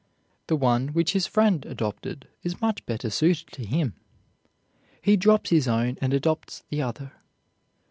The 0.47 0.55
one 0.55 0.87
which 0.93 1.13
his 1.13 1.27
friend 1.27 1.63
adopted 1.63 2.27
is 2.41 2.59
much 2.59 2.83
better 2.87 3.11
suited 3.11 3.45
to 3.51 3.63
him; 3.63 3.93
he 4.99 5.15
drops 5.15 5.51
his 5.51 5.67
own 5.67 5.99
and 6.01 6.11
adopts 6.11 6.63
the 6.69 6.81
other. 6.81 7.13